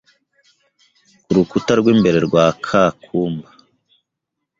[1.23, 3.49] ku rukuta rw’imbere rwa ka kumba.